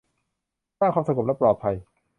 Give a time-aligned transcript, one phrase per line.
[0.79, 1.75] สร้างความสงบและความปลอดภัย